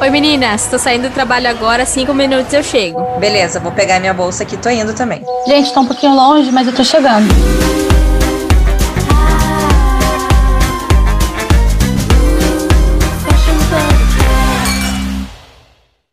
[0.00, 3.02] Oi meninas, tô saindo do trabalho agora, cinco minutos eu chego.
[3.18, 5.22] Beleza, vou pegar minha bolsa aqui, tô indo também.
[5.46, 7.28] Gente, tá um pouquinho longe, mas eu tô chegando.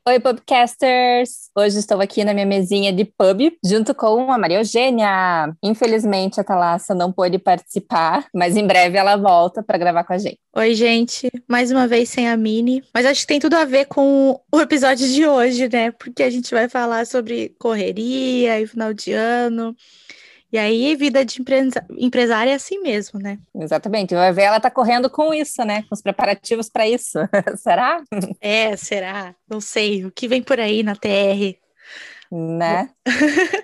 [0.06, 1.47] Oi, Pubcasters!
[1.60, 5.52] Hoje estou aqui na minha mesinha de pub, junto com a Maria Eugênia.
[5.64, 10.20] Infelizmente, a Thalassa não pôde participar, mas em breve ela volta para gravar com a
[10.20, 10.38] gente.
[10.56, 11.32] Oi, gente.
[11.48, 12.84] Mais uma vez sem a Mini.
[12.94, 15.90] Mas acho que tem tudo a ver com o episódio de hoje, né?
[15.90, 19.76] Porque a gente vai falar sobre correria e final de ano.
[20.52, 21.86] E aí, vida de empresa...
[21.90, 23.38] empresária é assim mesmo, né?
[23.54, 24.16] Exatamente.
[24.16, 25.84] Vai ver, ela tá correndo com isso, né?
[25.84, 27.20] Com os preparativos para isso.
[27.58, 28.02] será?
[28.40, 29.36] É, será?
[29.50, 30.06] Não sei.
[30.06, 31.58] O que vem por aí na TR?
[32.32, 32.90] Né?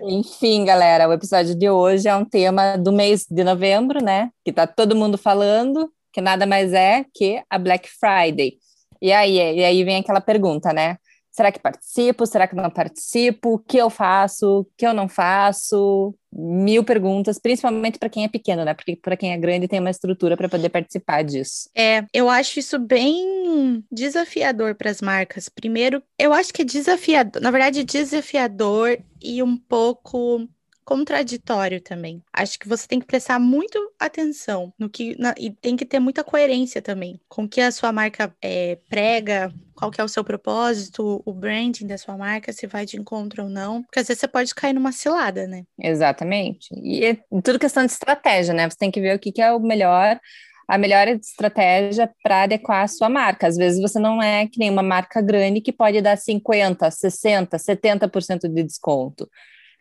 [0.04, 4.30] Enfim, galera, o episódio de hoje é um tema do mês de novembro, né?
[4.44, 8.58] Que tá todo mundo falando, que nada mais é que a Black Friday.
[9.02, 10.98] E aí, e aí vem aquela pergunta, né?
[11.32, 12.26] Será que participo?
[12.26, 13.56] Será que não participo?
[13.56, 14.60] O que eu faço?
[14.60, 16.16] O que eu não faço?
[16.36, 18.74] Mil perguntas, principalmente para quem é pequeno, né?
[18.74, 21.70] Porque para quem é grande tem uma estrutura para poder participar disso.
[21.76, 25.48] É, eu acho isso bem desafiador para as marcas.
[25.50, 30.48] Primeiro, eu acho que é desafiador, na verdade, desafiador e um pouco
[30.84, 32.22] contraditório também.
[32.32, 36.00] Acho que você tem que prestar muito atenção no que na, e tem que ter
[36.00, 40.08] muita coerência também com o que a sua marca é, prega, qual que é o
[40.08, 44.08] seu propósito, o branding da sua marca, se vai de encontro ou não, porque às
[44.08, 45.64] vezes você pode cair numa cilada, né?
[45.80, 46.70] Exatamente.
[46.82, 48.70] E é tudo questão de estratégia, né?
[48.70, 50.20] Você tem que ver o que, que é o melhor
[50.68, 53.48] a melhor estratégia para adequar a sua marca.
[53.48, 57.58] Às vezes você não é que nem uma marca grande que pode dar 50, 60,
[57.58, 59.30] 70% de desconto.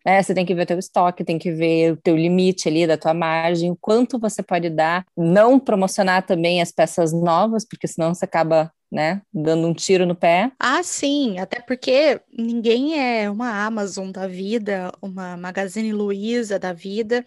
[0.05, 0.23] Né?
[0.23, 2.97] Você tem que ver o teu estoque, tem que ver o teu limite ali da
[2.97, 8.15] tua margem, o quanto você pode dar, não promocionar também as peças novas, porque senão
[8.15, 10.53] você acaba né, dando um tiro no pé.
[10.59, 17.25] Ah, sim, até porque ninguém é uma Amazon da vida, uma Magazine Luiza da vida,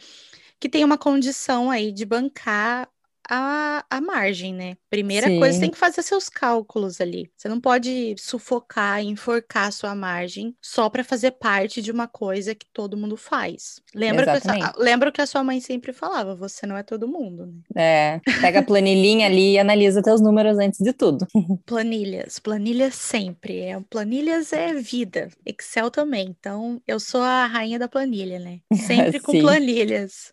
[0.59, 2.87] que tem uma condição aí de bancar
[3.29, 4.77] a, a margem, né?
[4.89, 5.39] Primeira Sim.
[5.39, 7.29] coisa, você tem que fazer seus cálculos ali.
[7.35, 12.55] Você não pode sufocar, enforcar a sua margem só para fazer parte de uma coisa
[12.55, 13.81] que todo mundo faz.
[13.93, 17.47] Lembra que, a, lembra que a sua mãe sempre falava, você não é todo mundo,
[17.47, 17.61] né?
[17.75, 21.25] É, pega a planilhinha ali e analisa teus números antes de tudo.
[21.65, 23.61] Planilhas, planilhas sempre.
[23.61, 25.29] É, planilhas é vida.
[25.45, 26.35] Excel também.
[26.39, 28.59] Então, eu sou a rainha da planilha, né?
[28.75, 30.31] Sempre com planilhas.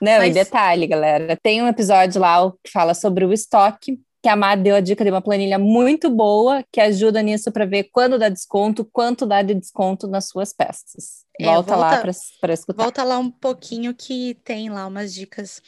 [0.00, 0.30] Não, Mas...
[0.30, 4.56] e detalhe, galera, tem um episódio lá que fala sobre o estoque, que a Mar
[4.56, 8.28] deu a dica de uma planilha muito boa que ajuda nisso para ver quando dá
[8.28, 11.24] desconto, quanto dá de desconto nas suas peças.
[11.40, 12.82] Volta, é, volta lá para escutar.
[12.82, 15.62] Volta lá um pouquinho que tem lá umas dicas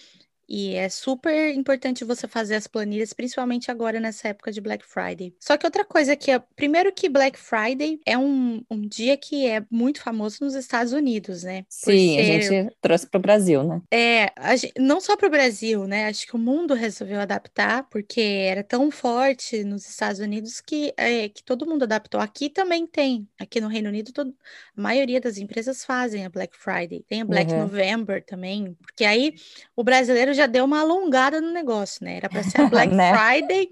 [0.53, 5.35] e é super importante você fazer as planilhas, principalmente agora nessa época de Black Friday.
[5.41, 9.47] Só que outra coisa que é, primeiro que Black Friday é um, um dia que
[9.47, 11.65] é muito famoso nos Estados Unidos, né?
[11.71, 12.21] Sim, ser...
[12.21, 13.81] a gente trouxe para o Brasil, né?
[13.91, 16.09] É, gente, não só para o Brasil, né?
[16.09, 21.31] Acho que o mundo resolveu adaptar, porque era tão forte nos Estados Unidos que, é,
[21.31, 22.21] que todo mundo adaptou.
[22.21, 23.27] Aqui também tem.
[23.41, 24.35] Aqui no Reino Unido, todo,
[24.77, 27.03] a maioria das empresas fazem a Black Friday.
[27.09, 27.61] Tem a Black uhum.
[27.61, 29.35] November também, porque aí
[29.75, 32.17] o brasileiro já já deu uma alongada no negócio, né?
[32.17, 33.13] Era para ser a Black né?
[33.17, 33.71] Friday,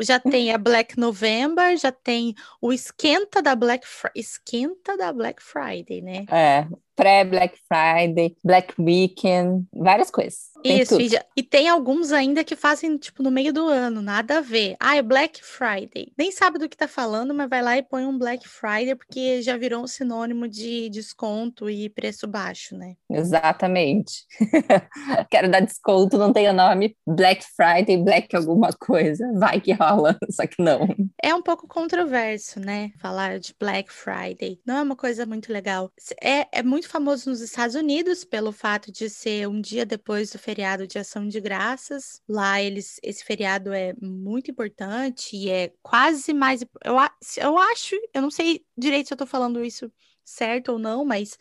[0.00, 5.42] já tem a Black November, já tem o esquenta da Black Fr esquenta da Black
[5.42, 6.26] Friday, né?
[6.28, 6.66] É,
[7.00, 10.50] pré-Black Friday, Black Weekend, várias coisas.
[10.62, 14.38] Tem Isso, e, e, tem alguns ainda que fazem, tipo, no meio do ano, nada
[14.38, 14.76] a ver.
[14.78, 16.12] Ah, é Black Friday.
[16.18, 19.40] Nem sabe do que tá falando, mas vai lá e põe um Black Friday, porque
[19.40, 22.94] já virou um sinônimo de desconto e preço baixo, né?
[23.10, 24.26] Exatamente.
[25.30, 29.32] Quero dar desconto, não tem o nome Black Friday, Black alguma coisa.
[29.38, 30.86] Vai que rola, só que não.
[31.22, 32.90] É um pouco controverso, né?
[33.00, 34.60] Falar de Black Friday.
[34.66, 35.90] Não é uma coisa muito legal.
[36.22, 40.38] É, é muito famoso nos Estados Unidos pelo fato de ser um dia depois do
[40.38, 42.20] feriado de Ação de Graças.
[42.28, 46.62] Lá eles, esse feriado é muito importante e é quase mais.
[46.84, 46.96] Eu,
[47.38, 49.90] eu acho, eu não sei direito se eu tô falando isso
[50.24, 51.38] certo ou não, mas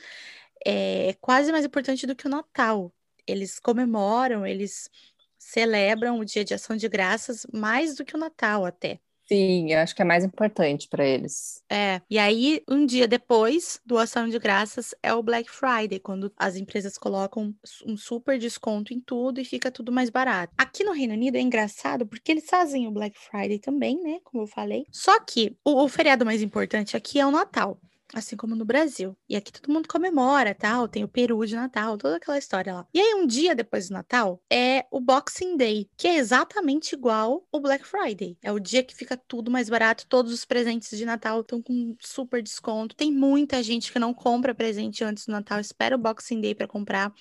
[0.65, 2.93] é quase mais importante do que o Natal.
[3.27, 4.89] Eles comemoram, eles
[5.37, 8.99] celebram o Dia de Ação de Graças mais do que o Natal até.
[9.31, 11.63] Sim, eu acho que é mais importante para eles.
[11.69, 16.33] É, e aí, um dia depois do Ação de Graças é o Black Friday, quando
[16.35, 17.53] as empresas colocam
[17.85, 20.51] um super desconto em tudo e fica tudo mais barato.
[20.57, 24.19] Aqui no Reino Unido é engraçado porque eles fazem o Black Friday também, né?
[24.23, 24.87] Como eu falei.
[24.91, 27.79] Só que o, o feriado mais importante aqui é o Natal.
[28.13, 29.17] Assim como no Brasil.
[29.27, 32.87] E aqui todo mundo comemora, tal, tem o peru de Natal, toda aquela história lá.
[32.93, 37.45] E aí um dia depois do Natal é o Boxing Day, que é exatamente igual
[37.51, 38.37] o Black Friday.
[38.41, 41.95] É o dia que fica tudo mais barato, todos os presentes de Natal estão com
[41.99, 42.95] super desconto.
[42.95, 46.67] Tem muita gente que não compra presente antes do Natal, espera o Boxing Day para
[46.67, 47.13] comprar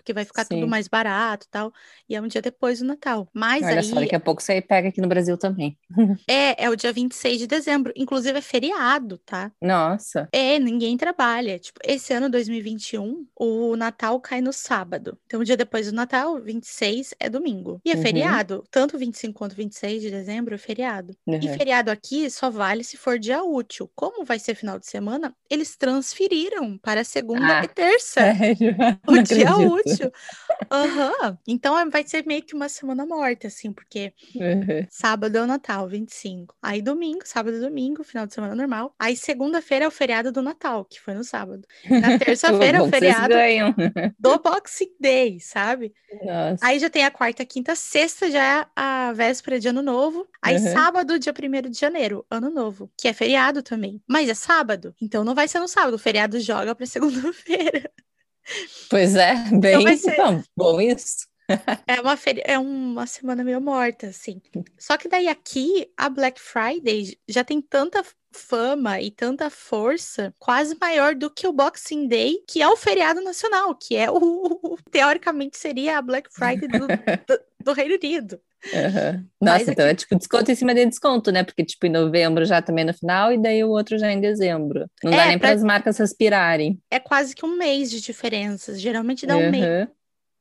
[0.00, 0.56] porque vai ficar Sim.
[0.56, 1.72] tudo mais barato e tal.
[2.08, 3.28] E é um dia depois do Natal.
[3.32, 3.84] Mas Olha aí...
[3.84, 5.78] só, daqui a pouco você pega aqui no Brasil também.
[6.28, 7.92] é, é o dia 26 de dezembro.
[7.94, 9.52] Inclusive é feriado, tá?
[9.60, 10.28] Nossa.
[10.32, 11.58] É, ninguém trabalha.
[11.58, 15.18] Tipo, esse ano, 2021, o Natal cai no sábado.
[15.26, 17.80] Então, o dia depois do Natal, 26, é domingo.
[17.84, 18.02] E é uhum.
[18.02, 18.64] feriado.
[18.70, 21.14] Tanto 25 quanto 26 de dezembro é feriado.
[21.26, 21.38] Uhum.
[21.42, 23.90] E feriado aqui só vale se for dia útil.
[23.94, 28.20] Como vai ser final de semana, eles transferiram para segunda ah, e terça.
[28.20, 28.70] Sério?
[29.06, 29.74] O Não dia acredito.
[29.74, 30.12] útil útil.
[30.70, 31.36] Uhum.
[31.46, 34.86] Então é, vai ser meio que uma semana morta, assim, porque uhum.
[34.88, 36.54] sábado é o Natal, 25.
[36.62, 38.94] Aí domingo, sábado e domingo, final de semana normal.
[38.98, 41.66] Aí segunda-feira é o feriado do Natal, que foi no sábado.
[41.88, 43.34] Na terça-feira é o feriado
[44.18, 45.92] do Boxing Day, sabe?
[46.22, 46.64] Nossa.
[46.64, 50.26] Aí já tem a quarta, quinta, sexta, já é a véspera de ano novo.
[50.42, 50.72] Aí uhum.
[50.72, 54.00] sábado, dia 1 de janeiro, ano novo, que é feriado também.
[54.08, 55.94] Mas é sábado, então não vai ser no sábado.
[55.94, 57.90] O feriado joga para segunda-feira.
[58.88, 60.16] Pois é, bem então ser...
[60.18, 61.28] não, bom isso.
[61.86, 62.42] É uma, feri...
[62.44, 64.40] é uma semana meio morta, assim.
[64.78, 70.76] Só que daí aqui, a Black Friday já tem tanta fama e tanta força, quase
[70.80, 75.58] maior do que o Boxing Day, que é o feriado nacional, que é o, teoricamente
[75.58, 76.86] seria a Black Friday do,
[77.26, 78.40] do, do Reino Unido.
[78.72, 79.26] Uhum.
[79.40, 79.92] Nossa, então aqui...
[79.92, 81.44] é tipo desconto em cima de desconto, né?
[81.44, 84.86] Porque, tipo, em novembro já também no final, e daí o outro já em dezembro.
[85.02, 86.80] Não é, dá nem para as marcas respirarem.
[86.90, 88.80] É quase que um mês de diferenças.
[88.80, 89.50] Geralmente dá um uhum.
[89.50, 89.88] mês.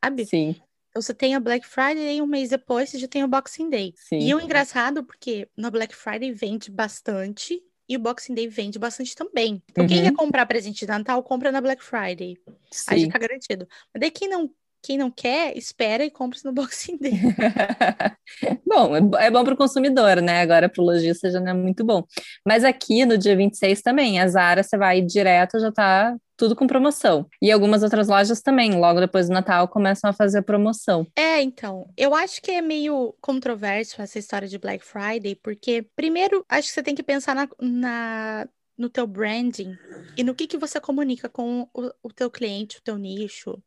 [0.04, 0.26] Sabe?
[0.26, 0.56] Sim.
[0.90, 3.70] Então você tem a Black Friday e um mês depois você já tem o Boxing
[3.70, 3.94] Day.
[3.96, 4.20] Sim.
[4.20, 9.16] E o engraçado, porque na Black Friday vende bastante e o Boxing Day vende bastante
[9.16, 9.62] também.
[9.70, 9.88] Então, uhum.
[9.88, 12.38] quem quer comprar presente de Natal, compra na Black Friday.
[12.72, 12.86] Sim.
[12.88, 13.68] Aí tá garantido.
[13.94, 14.50] Mas daí quem não
[14.82, 17.14] quem não quer, espera e compra no Boxing Day.
[18.66, 20.42] bom, é, é bom para o consumidor, né?
[20.42, 22.04] Agora para o lojista já não é muito bom.
[22.46, 26.66] Mas aqui no dia 26 também, a Zara você vai direto, já tá tudo com
[26.66, 27.28] promoção.
[27.42, 31.06] E algumas outras lojas também, logo depois do Natal, começam a fazer promoção.
[31.16, 36.46] É, então, eu acho que é meio controverso essa história de Black Friday, porque, primeiro,
[36.48, 38.48] acho que você tem que pensar na, na
[38.78, 39.78] no teu branding
[40.16, 43.62] e no que, que você comunica com o, o teu cliente, o teu nicho,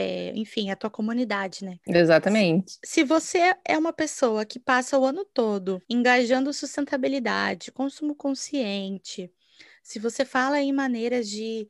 [0.00, 1.78] é, enfim, a tua comunidade, né?
[1.86, 2.78] Exatamente.
[2.84, 9.30] Se você é uma pessoa que passa o ano todo engajando sustentabilidade, consumo consciente,
[9.82, 11.68] se você fala em maneiras de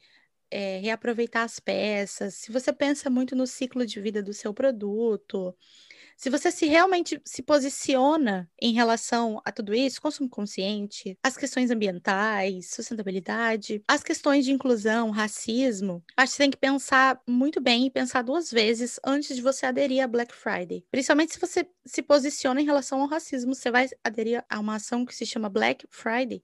[0.51, 5.55] é, reaproveitar as peças, se você pensa muito no ciclo de vida do seu produto,
[6.21, 11.71] se você se realmente se posiciona em relação a tudo isso, consumo consciente, as questões
[11.71, 17.87] ambientais, sustentabilidade, as questões de inclusão, racismo, acho que você tem que pensar muito bem
[17.87, 20.85] e pensar duas vezes antes de você aderir a Black Friday.
[20.91, 25.07] Principalmente se você se posiciona em relação ao racismo, você vai aderir a uma ação
[25.07, 26.43] que se chama Black Friday.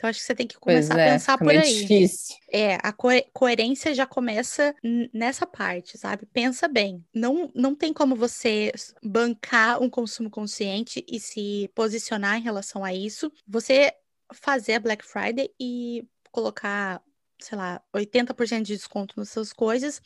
[0.00, 1.80] Então, acho que você tem que começar é, a pensar por aí.
[1.82, 2.34] Difícil.
[2.50, 4.74] É, a co coerência já começa
[5.12, 6.24] nessa parte, sabe?
[6.32, 7.04] Pensa bem.
[7.14, 12.94] Não, não tem como você bancar um consumo consciente e se posicionar em relação a
[12.94, 13.30] isso.
[13.46, 13.92] Você
[14.32, 17.02] fazer a Black Friday e colocar,
[17.38, 20.00] sei lá, 80% de desconto nas suas coisas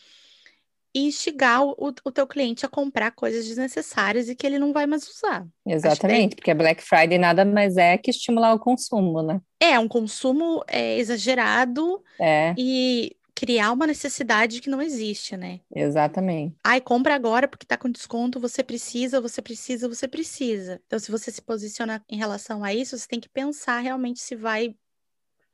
[0.94, 1.75] e instigar o,
[2.05, 5.46] o teu cliente a comprar coisas desnecessárias e que ele não vai mais usar.
[5.67, 9.41] Exatamente, porque Black Friday nada mais é que estimular o consumo, né?
[9.58, 12.54] É, um consumo é, exagerado é.
[12.57, 15.61] e criar uma necessidade que não existe, né?
[15.75, 16.54] Exatamente.
[16.62, 20.80] Ai, compra agora porque tá com desconto, você precisa, você precisa, você precisa.
[20.87, 24.37] Então, se você se posiciona em relação a isso, você tem que pensar realmente se
[24.37, 24.76] vai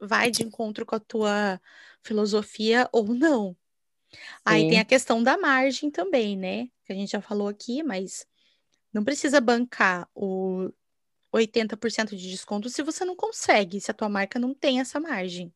[0.02, 1.60] vai de encontro com a tua
[2.02, 3.54] filosofia ou não.
[4.44, 6.66] Aí tem a questão da margem também, né?
[6.84, 8.26] Que a gente já falou aqui, mas
[8.92, 10.70] não precisa bancar o
[11.32, 15.52] 80% de desconto se você não consegue, se a tua marca não tem essa margem.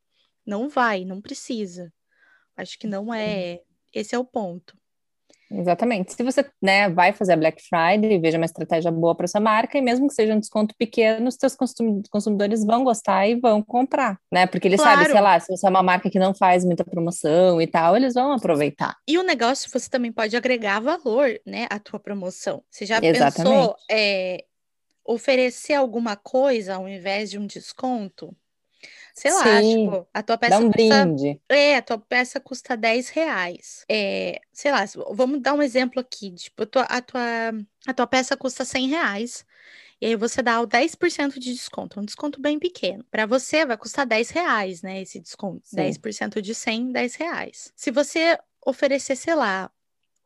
[0.47, 1.93] Não vai, não precisa.
[2.57, 3.63] Acho que não é.
[3.93, 4.79] Esse é o ponto.
[5.57, 6.13] Exatamente.
[6.13, 9.79] Se você né, vai fazer a Black Friday, veja uma estratégia boa para sua marca,
[9.79, 11.57] e mesmo que seja um desconto pequeno, os seus
[12.11, 14.47] consumidores vão gostar e vão comprar, né?
[14.47, 14.97] Porque eles claro.
[14.97, 17.97] sabem, sei lá, se você é uma marca que não faz muita promoção e tal,
[17.97, 18.97] eles vão aproveitar.
[19.07, 22.63] E o negócio, você também pode agregar valor, né, à tua promoção.
[22.71, 23.37] Você já Exatamente.
[23.37, 24.45] pensou é,
[25.05, 28.35] oferecer alguma coisa ao invés de um desconto?
[29.15, 31.07] Sei lá, Sim, tipo, a tua peça dá um custa.
[31.07, 31.41] Brinde.
[31.49, 33.85] É, a tua peça custa 10 reais.
[33.89, 36.33] É, sei lá, vamos dar um exemplo aqui.
[36.33, 37.23] Tipo, a tua, a tua,
[37.87, 39.47] a tua peça custa 100 reais.
[40.01, 43.05] E aí você dá o 10% de desconto, um desconto bem pequeno.
[43.09, 45.01] Para você vai custar 10 reais, né?
[45.01, 45.63] Esse desconto.
[45.65, 45.77] Sim.
[45.77, 47.73] 10% de 100, 10 reais.
[47.77, 49.71] Se você oferecer, sei lá,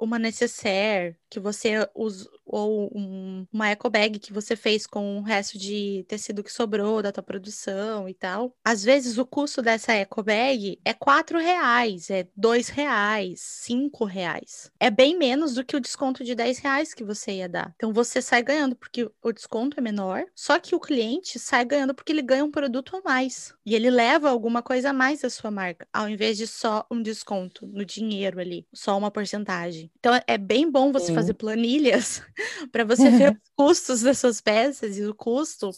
[0.00, 5.23] uma necessaire que você usa, ou um- uma eco bag que você fez com o
[5.23, 8.55] resto de tecido que sobrou da tua produção e tal.
[8.64, 14.71] Às vezes o custo dessa eco bag é quatro reais, é dois reais, cinco reais.
[14.81, 17.73] É bem menos do que o desconto de 10 reais que você ia dar.
[17.76, 21.95] Então você sai ganhando porque o desconto é menor, só que o cliente sai ganhando
[21.95, 23.55] porque ele ganha um produto a mais.
[23.64, 27.02] E ele leva alguma coisa a mais da sua marca, ao invés de só um
[27.02, 29.90] desconto no dinheiro ali, só uma porcentagem.
[29.99, 31.14] Então é bem bom você Sim.
[31.14, 32.23] fazer planilhas
[32.73, 35.71] para você ver os custos das suas peças e o custo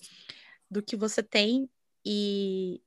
[0.70, 1.68] do que você tem
[2.04, 2.80] e,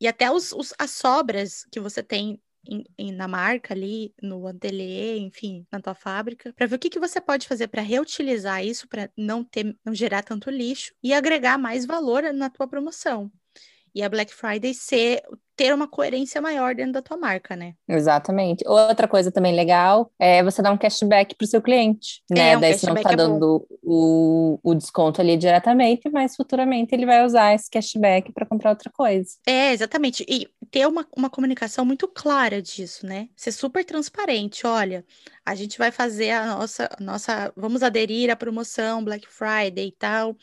[0.00, 4.46] e até os, os- as sobras que você tem em- em- na marca ali, no
[4.46, 8.64] ateliê, enfim, na tua fábrica, para ver o que, que você pode fazer para reutilizar
[8.64, 13.30] isso, para não ter, não gerar tanto lixo e agregar mais valor na tua promoção.
[13.94, 15.22] E a Black Friday ser
[15.58, 17.74] ter uma coerência maior dentro da tua marca, né?
[17.88, 18.62] Exatamente.
[18.64, 22.52] Outra coisa também legal é você dar um cashback para o seu cliente, né?
[22.52, 26.94] É, um Daí você não está é dando o, o desconto ali diretamente, mas futuramente
[26.94, 29.30] ele vai usar esse cashback para comprar outra coisa.
[29.44, 30.24] É, exatamente.
[30.28, 33.28] E ter uma, uma comunicação muito clara disso, né?
[33.34, 34.64] Ser super transparente.
[34.64, 35.04] Olha,
[35.44, 37.52] a gente vai fazer a nossa, nossa.
[37.56, 40.36] Vamos aderir à promoção Black Friday e tal.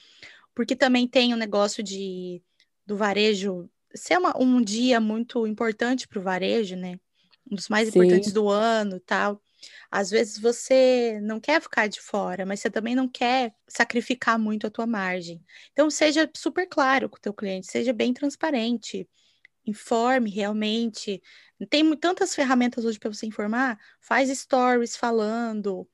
[0.53, 2.41] Porque também tem o negócio de
[2.85, 6.97] do varejo ser uma- um dia muito importante para o varejo, né?
[7.51, 7.89] Um dos mais Sim.
[7.89, 9.41] importantes do ano tal.
[9.91, 14.67] Às vezes você não quer ficar de fora, mas você também não quer sacrificar muito
[14.67, 15.43] a tua margem.
[15.71, 19.07] Então, seja super claro com o teu cliente, seja bem transparente,
[19.65, 21.21] informe realmente.
[21.69, 23.79] Tem tantas ferramentas hoje para você informar.
[24.01, 25.87] Faz stories falando,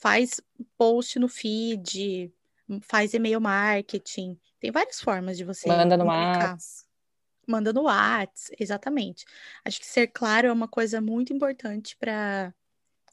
[0.00, 0.40] faz
[0.78, 2.32] post no feed,
[2.82, 4.38] faz e-mail marketing.
[4.62, 6.04] Tem várias formas de você Manda no.
[6.04, 6.62] WhatsApp.
[7.48, 9.24] Manda no WhatsApp, exatamente.
[9.64, 12.54] Acho que ser claro é uma coisa muito importante para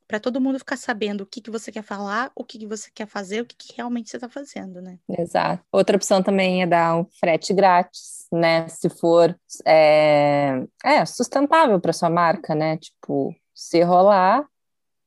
[0.08, 2.90] para todo mundo ficar sabendo o que, que você quer falar, o que, que você
[2.92, 4.98] quer fazer, o que, que realmente você está fazendo, né?
[5.08, 5.64] Exato.
[5.72, 8.68] Outra opção também é dar um frete grátis, né?
[8.70, 12.78] Se for é, é, sustentável para sua marca, né?
[12.78, 14.44] Tipo, se rolar,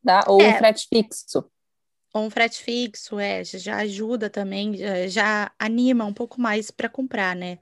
[0.04, 0.58] dá, ou um É.
[0.58, 1.50] frete fixo.
[2.14, 6.88] Ou um frete fixo, é, já- ajuda também, já, já anima um pouco mais para
[6.88, 7.58] comprar, né?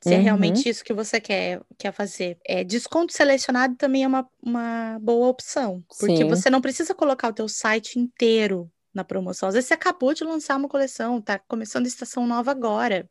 [0.00, 0.24] Se é Uhum.
[0.24, 2.38] realmente isso que você quer, quer fazer.
[2.46, 6.30] É, desconto selecionado também é uma, uma boa opção, porque Sim.
[6.30, 9.48] você não precisa colocar o teu site inteiro na promoção.
[9.48, 13.08] Às vezes você acabou de lançar uma coleção, tá começando a estação nova agora.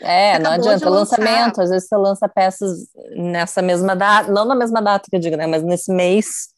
[0.00, 1.18] É, não adianta lançar.
[1.18, 5.20] lançamento, às vezes você lança peças nessa mesma data, não na mesma data que eu
[5.20, 5.46] digo, né?
[5.46, 6.48] Mas nesse mês.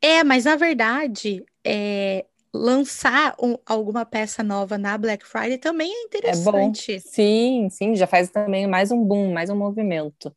[0.00, 6.00] É, mas na verdade, é, lançar um- alguma peça nova na Black Friday também é
[6.00, 7.00] É interessante.
[7.00, 10.34] Sim, sim, já faz também mais um boom, mais um movimento.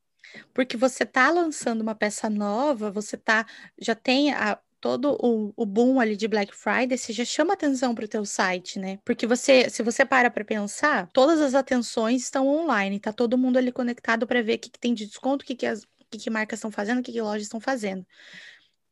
[0.53, 3.45] Porque você tá lançando uma peça nova, você tá
[3.79, 7.93] já tem a- todo o, o boom ali de Black Friday, você já chama atenção
[7.93, 8.97] para o teu site, né?
[9.05, 13.57] Porque você, se você para para pensar, todas as atenções estão online, tá todo mundo
[13.57, 16.17] ali conectado para ver o que, que tem de desconto, o que, que as que,
[16.17, 18.05] que marcas estão fazendo, o que, que lojas estão fazendo.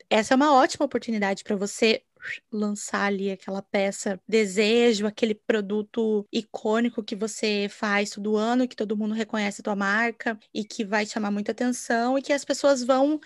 [0.10, 2.04] Essa é uma ótima oportunidade para você
[2.52, 8.98] lançar ali aquela peça desejo, aquele produto icônico que você faz todo ano, que todo
[8.98, 12.84] mundo reconhece a tua marca e que vai chamar muita atenção e que as pessoas
[12.84, 13.20] vão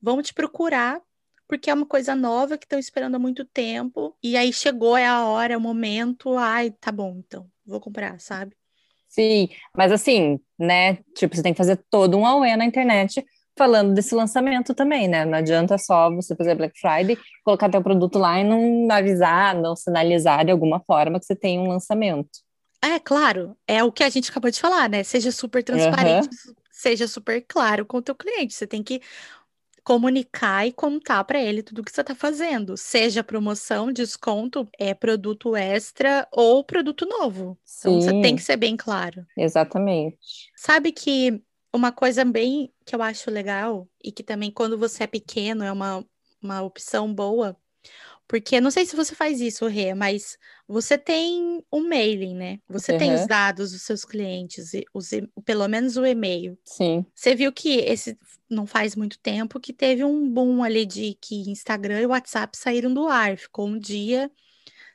[0.00, 1.00] vão te procurar
[1.46, 5.06] porque é uma coisa nova que estão esperando há muito tempo e aí chegou é
[5.06, 8.56] a hora, é o momento, ai, tá bom, então, vou comprar, sabe?
[9.06, 10.96] Sim, mas assim, né?
[11.14, 13.22] Tipo, você tem que fazer todo um auê na internet
[13.56, 15.24] falando desse lançamento também, né?
[15.24, 19.76] Não adianta só você fazer Black Friday, colocar teu produto lá e não avisar, não
[19.76, 22.30] sinalizar de alguma forma que você tem um lançamento.
[22.82, 25.04] É, claro, é o que a gente acabou de falar, né?
[25.04, 26.28] Seja super transparente,
[26.70, 28.54] seja super claro com o teu cliente.
[28.54, 29.00] Você tem que
[29.84, 34.94] comunicar e contar para ele tudo o que você está fazendo, seja promoção, desconto, é
[34.94, 37.58] produto extra ou produto novo.
[37.78, 38.36] Então você tem Sim.
[38.36, 39.26] que ser bem claro.
[39.36, 40.50] Exatamente.
[40.56, 45.06] Sabe que uma coisa bem que eu acho legal e que também quando você é
[45.06, 46.04] pequeno é uma,
[46.42, 47.56] uma opção boa,
[48.26, 52.58] porque não sei se você faz isso, Rê, mas você tem um mailing, né?
[52.68, 53.26] Você tem os Uhum.
[53.26, 55.10] dados dos seus clientes, os
[55.44, 56.58] pelo menos o e-mail.
[56.64, 57.04] Sim.
[57.14, 61.48] Você viu que esse não faz muito tempo que teve um boom ali de que
[61.50, 64.30] Instagram e WhatsApp saíram do ar, ficou um dia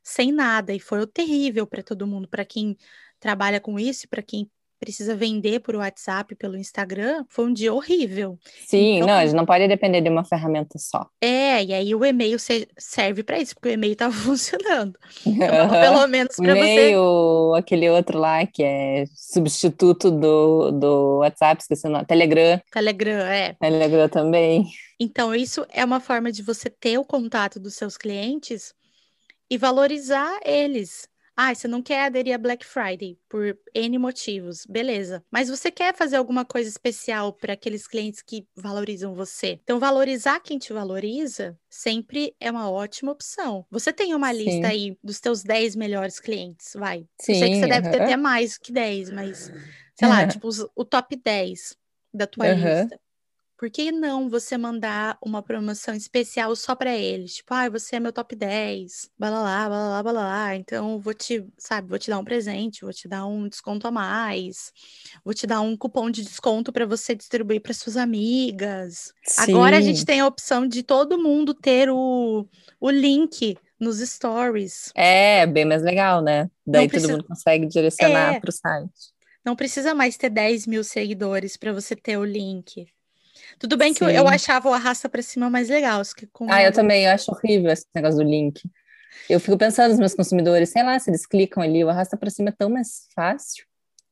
[0.04, 2.78] sem nada e foi terrível para todo mundo, para quem
[3.20, 8.38] trabalha com isso, para quem precisa vender por WhatsApp, pelo Instagram, foi um dia horrível.
[8.66, 11.08] Sim, Então- não, a gente não pode depender de uma ferramenta só.
[11.22, 14.98] É, e aí o e-mail se- serve para isso, porque o e-mail estava funcionando.
[15.26, 16.60] Então, pelo menos para você.
[16.60, 23.26] e-mail, aquele outro lá que é substituto do, do WhatsApp, esqueci o nome, Telegram, Telegram,
[23.26, 23.54] é.
[23.60, 24.66] Telegram também.
[25.00, 28.74] Então, isso é uma forma de você ter o contato dos seus clientes
[29.50, 31.08] e valorizar eles.
[31.40, 35.24] Ah, você não quer aderir a Black Friday por N motivos, beleza.
[35.32, 39.60] Mas você quer fazer alguma coisa especial para aqueles clientes que valorizam você.
[39.64, 43.64] Então, valorizar quem te valoriza sempre é uma ótima opção.
[43.70, 44.40] Você tem uma Sim.
[44.44, 47.08] lista aí dos teus 10 melhores clientes, vai.
[47.28, 49.52] Eu Sim, sei que você deve ter até mais que 10, mas
[49.96, 51.78] sei lá, tipo os- o top 10
[52.12, 53.00] da tua lista.
[53.58, 57.38] Por que não você mandar uma promoção especial só para eles?
[57.38, 60.56] Tipo, ah, você é meu top 10, balalá, balalá, balalá.
[60.56, 63.92] Então, vou te, sabe, vou te dar um presente, vou te dar um desconto a
[63.92, 64.72] mais,
[65.26, 69.12] vou te dar um cupom de desconto para você distribuir para suas amigas.
[69.40, 70.06] Agora a gente Sim.
[70.06, 72.48] tem a opção de todo mundo ter o,
[72.80, 74.92] o link nos stories.
[74.94, 76.48] É, bem mais legal, né?
[76.66, 78.40] Daí todo precisa- mundo consegue direcionar É.
[78.40, 79.18] para o site.
[79.44, 82.86] Não precisa mais ter 10 mil seguidores para você ter o link.
[83.60, 84.34] Tudo bem que eu, eu Sim.
[84.34, 86.02] achava o arrasta para cima mais legal.
[86.16, 88.62] que com Ah, eu também, eu acho horrível esse negócio do link.
[89.30, 92.30] Eu fico pensando nos meus consumidores, sei lá, se eles clicam ali, o arrasta para
[92.30, 93.66] cima é tão mais fácil.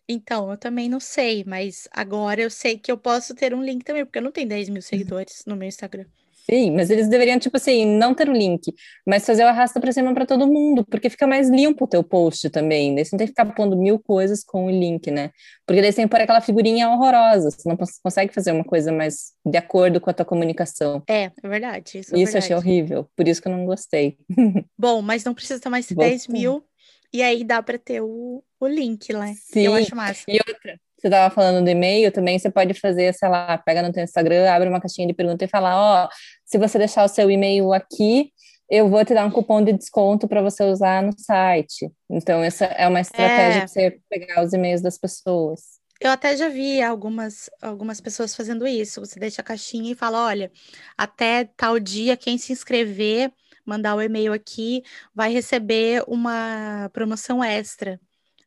[0.07, 3.83] Então, eu também não sei, mas agora eu sei que eu posso ter um link
[3.83, 6.05] também, porque eu não tenho 10 mil seguidores no meu Instagram.
[6.49, 8.71] Sim, mas eles deveriam, tipo assim, não ter o link,
[9.05, 12.03] mas fazer o arrasta para cima para todo mundo, porque fica mais limpo o teu
[12.03, 12.93] post também.
[12.93, 15.31] Daí você não tem que ficar pondo mil coisas com o link, né?
[15.65, 18.63] Porque daí você tem que pôr aquela figurinha horrorosa, você não cons- consegue fazer uma
[18.63, 21.01] coisa mais de acordo com a tua comunicação.
[21.09, 21.97] É, é verdade.
[21.97, 24.17] Isso, é Isso eu achei horrível, por isso que eu não gostei.
[24.77, 26.11] Bom, mas não precisa ter mais de Voltou.
[26.11, 26.63] 10 mil.
[27.11, 29.33] E aí dá para ter o, o link, né?
[29.35, 29.61] Sim.
[29.61, 30.23] Eu acho massa.
[30.27, 33.91] E outra, você estava falando do e-mail, também você pode fazer, sei lá, pega no
[33.91, 36.09] teu Instagram, abre uma caixinha de pergunta e fala, ó,
[36.45, 38.31] se você deixar o seu e-mail aqui,
[38.69, 41.91] eu vou te dar um cupom de desconto para você usar no site.
[42.09, 43.59] Então, essa é uma estratégia É.
[43.59, 45.61] para você pegar os e-mails das pessoas.
[46.01, 48.99] Eu até já vi algumas, algumas pessoas fazendo isso.
[48.99, 50.51] Você deixa a caixinha e fala: olha,
[50.97, 53.31] até tal dia, quem se inscrever,
[53.65, 54.83] mandar o e-mail aqui,
[55.13, 57.99] vai receber uma promoção extra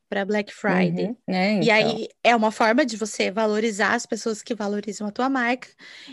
[0.08, 1.06] para Black Friday.
[1.06, 1.54] Uhum, né?
[1.54, 5.28] E Então, aí é uma forma de você valorizar as pessoas que valorizam a tua
[5.28, 5.68] marca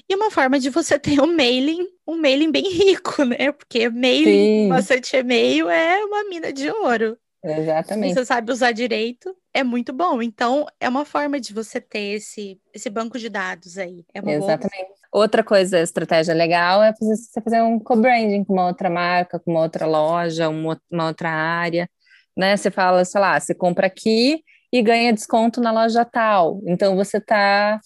[0.09, 3.51] e uma forma de você ter um mailing, um mailing bem rico, né?
[3.51, 4.69] Porque mailing, Sim.
[4.69, 7.17] bastante e-mail é uma mina de ouro.
[7.45, 8.13] Se Exatamente.
[8.15, 10.19] você sabe usar direito, é muito bom.
[10.21, 14.03] Então, é uma forma de você ter esse, esse banco de dados aí.
[14.13, 14.95] É uma boa Exatamente.
[15.12, 19.62] Outra coisa, estratégia legal é você fazer um co-branding com uma outra marca, com uma
[19.62, 21.88] outra loja, uma outra área,
[22.36, 22.58] né?
[22.58, 26.62] Você fala, sei lá, você compra aqui e ganha desconto na loja tal.
[26.65, 27.80] Então você está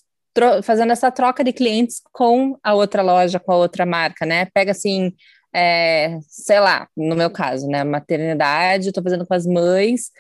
[0.64, 4.46] fazendo essa troca de clientes com a outra loja, com a outra marca, né?
[4.54, 5.14] Pega assim,
[5.54, 7.84] é, sei lá, no meu caso, né?
[7.84, 10.12] Maternidade, estou fazendo com as mães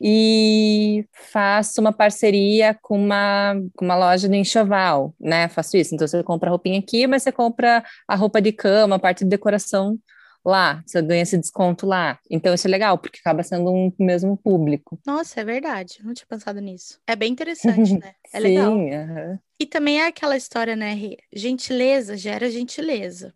[0.00, 5.48] e faço uma parceria com uma, com uma loja de enxoval, né?
[5.48, 5.94] Faço isso.
[5.94, 9.24] Então, você compra a roupinha aqui, mas você compra a roupa de cama, a parte
[9.24, 9.98] de decoração
[10.48, 10.82] lá.
[10.86, 12.18] Você ganha esse desconto lá.
[12.30, 14.98] Então, isso é legal, porque acaba sendo um mesmo público.
[15.06, 16.00] Nossa, é verdade.
[16.04, 17.00] Não tinha pensado nisso.
[17.06, 18.14] É bem interessante, né?
[18.32, 18.72] É legal.
[18.72, 19.38] Sim, aham.
[19.58, 21.16] E também é aquela história, né, Rê?
[21.32, 23.34] Gentileza gera gentileza.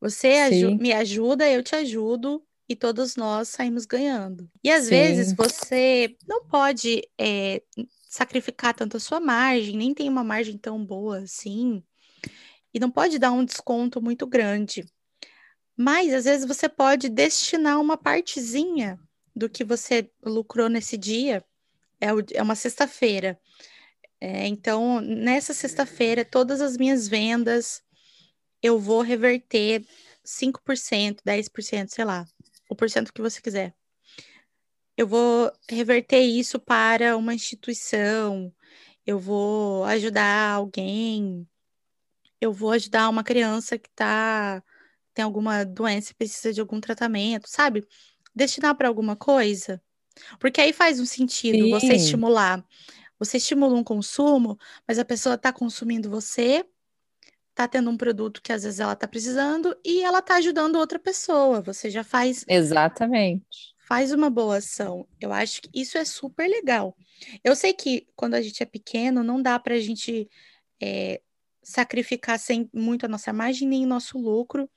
[0.00, 4.48] Você aju- me ajuda, eu te ajudo e todos nós saímos ganhando.
[4.62, 4.90] E às Sim.
[4.90, 7.62] vezes você não pode é,
[8.08, 11.82] sacrificar tanto a sua margem, nem tem uma margem tão boa assim,
[12.72, 14.84] e não pode dar um desconto muito grande.
[15.76, 18.98] Mas às vezes você pode destinar uma partezinha
[19.34, 21.44] do que você lucrou nesse dia.
[22.00, 23.38] É, o- é uma sexta-feira.
[24.20, 27.82] É, então, nessa sexta-feira, todas as minhas vendas
[28.62, 29.84] eu vou reverter
[30.24, 32.26] 5%, 10%, sei lá,
[32.68, 33.74] o porcento que você quiser.
[34.96, 38.52] Eu vou reverter isso para uma instituição,
[39.06, 41.46] eu vou ajudar alguém,
[42.40, 44.62] eu vou ajudar uma criança que tá,
[45.16, 47.82] tem alguma doença e precisa de algum tratamento, sabe?
[48.34, 49.82] Destinar para alguma coisa.
[50.38, 51.94] Porque aí faz um sentido você Sim.
[51.94, 52.62] estimular.
[53.18, 56.66] Você estimula um consumo, mas a pessoa está consumindo você,
[57.48, 60.98] está tendo um produto que às vezes ela está precisando e ela está ajudando outra
[60.98, 61.62] pessoa.
[61.62, 63.74] Você já faz Exatamente.
[63.88, 65.08] faz uma boa ação.
[65.18, 66.94] Eu acho que isso é super legal.
[67.42, 70.28] Eu sei que quando a gente é pequeno, não dá para a gente
[70.78, 71.22] é,
[71.62, 74.68] sacrificar sem muito a nossa margem nem o nosso lucro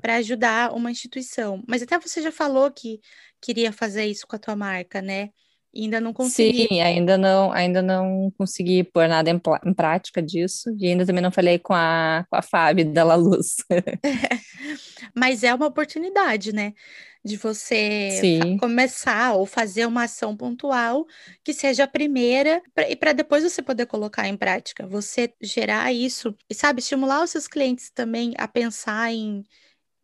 [0.00, 1.62] para ajudar uma instituição.
[1.66, 3.00] Mas até você já falou que
[3.40, 5.30] queria fazer isso com a tua marca, né?
[5.72, 6.66] E ainda não consegui.
[6.66, 10.74] Sim, ainda não, ainda não consegui pôr nada em, em, prática disso.
[10.78, 13.56] E ainda também não falei com a, com a Fábio da La Luz.
[15.14, 16.72] Mas é uma oportunidade, né?
[17.22, 18.20] De você
[18.58, 21.04] começar ou fazer uma ação pontual
[21.44, 24.86] que seja a primeira, pra, e para depois você poder colocar em prática.
[24.86, 29.44] Você gerar isso e, sabe, estimular os seus clientes também a pensar em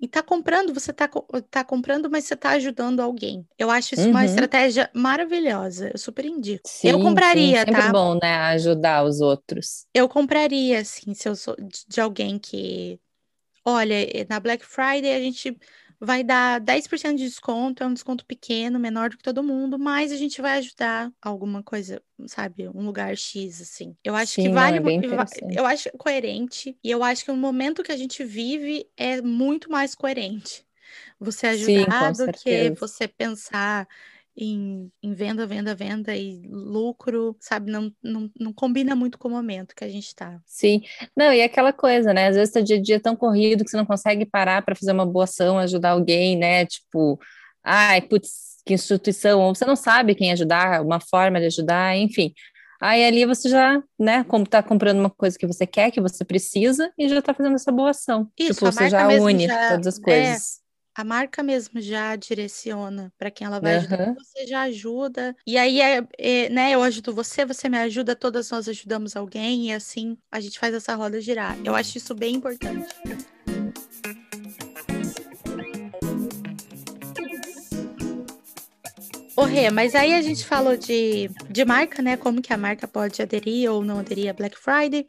[0.05, 1.09] e tá comprando, você tá,
[1.51, 3.47] tá comprando, mas você tá ajudando alguém.
[3.59, 4.11] Eu acho isso uhum.
[4.11, 5.91] uma estratégia maravilhosa.
[5.91, 6.69] Eu super indico.
[6.69, 7.91] Sim, eu compraria, sim, sempre tá?
[7.91, 8.37] bom, né?
[8.37, 9.87] Ajudar os outros.
[9.95, 11.57] Eu compraria, assim, se eu sou
[11.89, 13.01] de alguém que.
[13.65, 13.97] Olha,
[14.29, 15.57] na Black Friday a gente
[16.05, 20.13] vai dar 10% de desconto, é um desconto pequeno, menor do que todo mundo, mas
[20.13, 23.97] a gente vai ajudar alguma coisa, sabe, um lugar X, assim.
[24.05, 24.93] Eu acho Sim, que vale, não, é
[25.57, 29.71] eu acho coerente, e eu acho que o momento que a gente vive é muito
[29.71, 30.67] mais coerente.
[31.21, 33.89] Você ajudar Sim, do que você pensar
[34.37, 37.71] em, em, venda, venda, venda e lucro, sabe?
[37.71, 40.41] Não, não, não combina muito com o momento que a gente está.
[40.45, 40.83] Sim,
[41.17, 42.29] não, e aquela coisa, né?
[42.29, 44.93] Às vezes tá dia a dia tão corrido que você não consegue parar para fazer
[44.93, 46.67] uma boa ação, ajudar alguém, né?
[46.67, 47.19] Tipo,
[47.63, 52.33] ai, putz, que instituição, ou você não sabe quem ajudar, uma forma de ajudar, enfim.
[52.81, 56.25] Aí ali você já, né, como tá comprando uma coisa que você quer, que você
[56.25, 58.29] precisa, e já tá fazendo essa boa ação.
[58.39, 60.59] Isso, tipo, você já une já, todas as é, coisas.
[60.61, 60.64] É
[60.95, 63.79] a marca mesmo já direciona para quem ela vai uhum.
[63.81, 65.37] ajudar, você já ajuda.
[65.45, 69.71] E aí, é, é, né, eu ajudo você, você me ajuda, todas nós ajudamos alguém,
[69.71, 71.59] e assim a gente faz essa roda girar.
[71.65, 72.95] Eu acho isso bem importante.
[79.37, 82.17] Ô, Rê, mas aí a gente falou de, de marca, né?
[82.17, 85.09] Como que a marca pode aderir ou não aderir a Black Friday.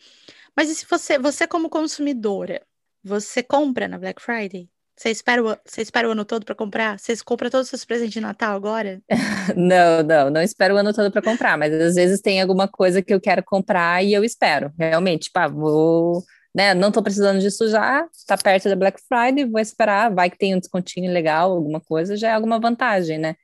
[0.55, 2.65] Mas e se você, você como consumidora,
[3.03, 4.67] você compra na Black Friday?
[4.97, 6.97] Você espera, o, você espera o ano todo para comprar?
[6.97, 9.01] Você compra todos os seus presentes de Natal agora?
[9.55, 13.01] não, não, não espero o ano todo para comprar, mas às vezes tem alguma coisa
[13.01, 14.71] que eu quero comprar e eu espero.
[14.79, 16.23] Realmente, tipo, ah, vou,
[16.55, 20.37] né, não tô precisando disso já, tá perto da Black Friday, vou esperar, vai que
[20.37, 23.35] tem um descontinho legal, alguma coisa, já é alguma vantagem, né?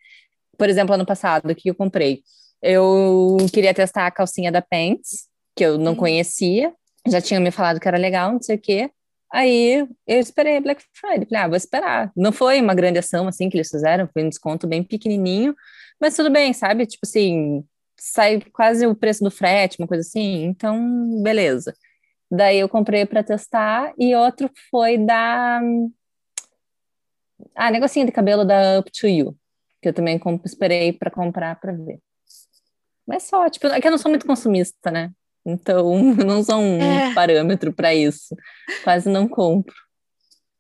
[0.58, 2.22] Por exemplo, ano passado, o que eu comprei?
[2.62, 5.96] Eu queria testar a calcinha da Pants, que eu não hum.
[5.98, 6.72] conhecia,
[7.08, 8.90] já tinha me falado que era legal, não sei o quê.
[9.34, 12.12] Aí eu esperei Black Friday, falei, ah, vou esperar.
[12.16, 15.56] Não foi uma grande ação assim que eles fizeram, foi um desconto bem pequenininho,
[16.00, 16.86] mas tudo bem, sabe?
[16.86, 17.64] Tipo assim,
[17.98, 21.74] sai quase o preço do frete, uma coisa assim, então beleza.
[22.30, 25.62] Daí eu comprei para testar e outro foi da
[27.56, 29.38] ah, negocinho de cabelo da Up to You,
[29.82, 32.00] que eu também esperei para comprar para ver.
[33.08, 35.12] Mas só, tipo, é que eu não sou muito consumista, né?
[35.46, 37.14] Então, não sou um é.
[37.14, 38.36] parâmetro para isso.
[38.84, 39.76] Quase não compro.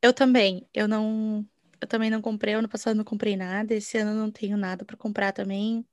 [0.02, 0.68] Eu também.
[0.74, 1.46] Eu não.
[1.80, 2.54] Eu também não comprei.
[2.54, 3.74] Ano passado não comprei nada.
[3.74, 5.86] Esse ano não tenho nada para comprar também.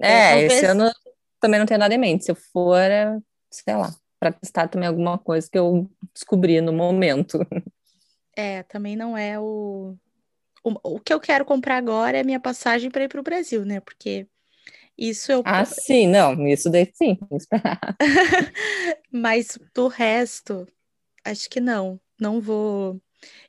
[0.00, 0.52] É, é talvez...
[0.52, 0.90] esse ano
[1.40, 2.24] também não tenho nada em mente.
[2.24, 3.18] Se eu for, é,
[3.50, 7.38] sei lá, para testar também alguma coisa que eu descobri no momento.
[8.34, 9.94] É, também não é o.
[10.64, 13.62] O, o que eu quero comprar agora é minha passagem para ir para o Brasil,
[13.62, 13.78] né?
[13.80, 14.26] Porque
[14.96, 15.42] isso eu.
[15.44, 17.18] Ah, sim, não, isso daí sim,
[19.10, 20.66] Mas do resto,
[21.24, 22.00] acho que não.
[22.20, 23.00] Não vou.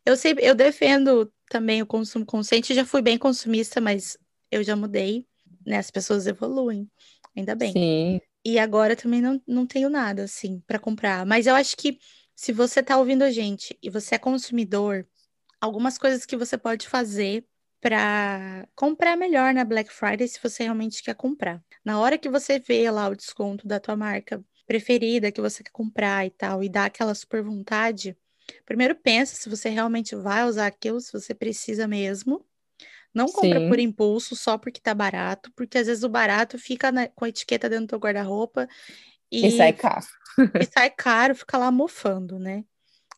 [0.05, 4.17] Eu sei, eu defendo também o consumo consciente, já fui bem consumista, mas
[4.51, 5.25] eu já mudei,
[5.65, 5.77] né?
[5.77, 6.89] As pessoas evoluem,
[7.35, 7.71] ainda bem.
[7.71, 8.21] Sim.
[8.45, 11.25] E agora também não, não tenho nada, assim, para comprar.
[11.25, 11.97] Mas eu acho que
[12.35, 15.07] se você tá ouvindo a gente e você é consumidor,
[15.61, 17.45] algumas coisas que você pode fazer
[17.83, 21.61] para comprar melhor na Black Friday se você realmente quer comprar.
[21.83, 25.71] Na hora que você vê lá o desconto da tua marca preferida que você quer
[25.71, 28.17] comprar e tal, e dá aquela super vontade,
[28.65, 32.45] primeiro pensa se você realmente vai usar aquilo, se você precisa mesmo.
[33.13, 33.69] Não compra Sim.
[33.69, 37.29] por impulso só porque tá barato, porque às vezes o barato fica na, com a
[37.29, 38.65] etiqueta dentro do teu guarda-roupa
[39.29, 40.05] e, e sai caro.
[40.61, 42.63] e sai caro, fica lá mofando, né?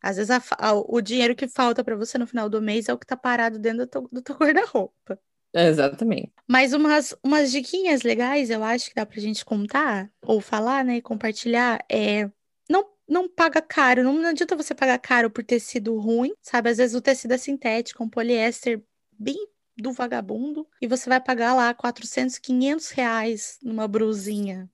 [0.01, 2.93] Às vezes a, a, o dinheiro que falta para você no final do mês é
[2.93, 5.19] o que tá parado dentro do teu, do teu guarda-roupa.
[5.53, 6.33] Exatamente.
[6.47, 10.97] Mas umas, umas diquinhas legais, eu acho que dá pra gente contar, ou falar, né,
[10.97, 12.29] e compartilhar, é...
[12.69, 16.69] Não, não paga caro, não, não adianta você pagar caro por tecido ruim, sabe?
[16.69, 18.81] Às vezes o tecido é sintético, um poliéster
[19.17, 24.69] bem do vagabundo, e você vai pagar lá 400, 500 reais numa brusinha.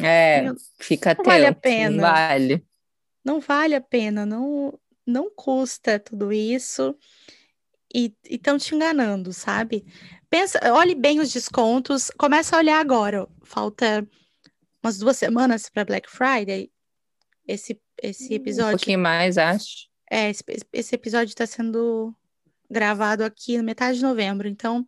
[0.00, 2.02] É, fica não vale a pena.
[2.02, 2.66] Vale
[3.24, 6.96] não vale a pena, não, não custa tudo isso
[7.94, 9.84] e estão te enganando, sabe?
[10.28, 13.26] Pensa, olhe bem os descontos, começa a olhar agora.
[13.44, 14.06] Falta
[14.82, 16.70] umas duas semanas para Black Friday.
[17.46, 18.74] Esse, esse episódio.
[18.74, 19.88] Um pouquinho mais, acho.
[20.10, 22.14] É, esse, esse episódio está sendo
[22.68, 24.86] gravado aqui na metade de novembro, então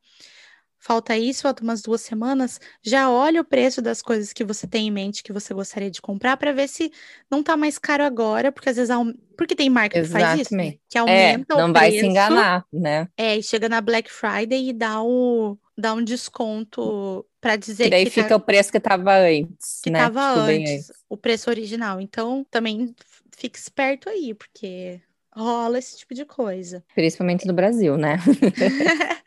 [0.86, 4.86] falta isso, falta umas duas semanas, já olha o preço das coisas que você tem
[4.86, 6.92] em mente que você gostaria de comprar para ver se
[7.28, 8.94] não tá mais caro agora, porque às vezes
[9.36, 10.74] porque tem marca que faz isso, né?
[10.88, 12.04] que aumenta é, não o vai preço.
[12.04, 13.08] se enganar, né?
[13.16, 17.90] É, e chega na Black Friday e dá o dá um desconto para dizer Que
[17.90, 19.98] daí que fica tá, o preço que tava antes, que né?
[19.98, 22.00] tava Tipo, antes, o preço original.
[22.00, 22.94] Então, também
[23.36, 25.00] fique esperto aí, porque
[25.36, 26.82] rola esse tipo de coisa.
[26.94, 28.16] Principalmente no Brasil, né?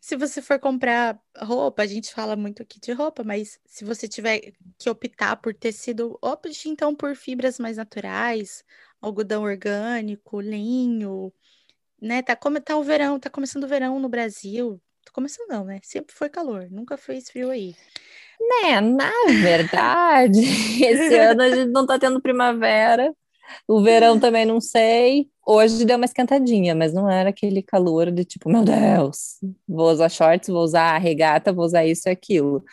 [0.00, 4.08] Se você for comprar roupa, a gente fala muito aqui de roupa, mas se você
[4.08, 8.64] tiver que optar por tecido, opte então por fibras mais naturais,
[9.00, 11.30] algodão orgânico, linho,
[12.00, 12.22] né?
[12.22, 14.80] Tá, como, tá o verão, tá começando o verão no Brasil.
[15.04, 15.78] Tá começando não, né?
[15.82, 17.76] Sempre foi calor, nunca fez frio aí.
[18.64, 20.40] É, na verdade,
[20.82, 23.14] esse ano a gente não tá tendo primavera.
[23.66, 25.28] O verão também não sei.
[25.46, 30.08] Hoje deu uma esquentadinha, mas não era aquele calor de tipo, meu Deus, vou usar
[30.08, 32.64] shorts, vou usar regata, vou usar isso e aquilo.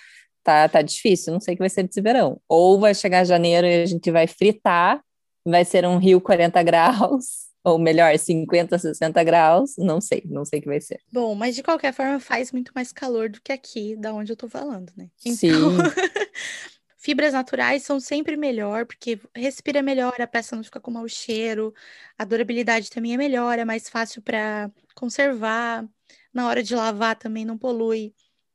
[0.44, 2.40] Tá, tá difícil, não sei o que vai ser desse verão.
[2.48, 5.02] Ou vai chegar janeiro e a gente vai fritar,
[5.46, 10.60] vai ser um rio 40 graus, ou melhor, 50, 60 graus, não sei, não sei
[10.60, 11.00] o que vai ser.
[11.12, 14.38] Bom, mas de qualquer forma faz muito mais calor do que aqui, da onde eu
[14.38, 15.08] tô falando, né?
[15.18, 15.50] Sim.
[17.06, 21.72] Fibras naturais são sempre melhor, porque respira melhor, a peça não fica com mau cheiro,
[22.18, 25.88] a durabilidade também é melhor, é mais fácil para conservar,
[26.34, 28.12] na hora de lavar também não polui